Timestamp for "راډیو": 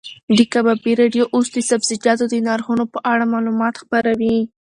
1.01-1.23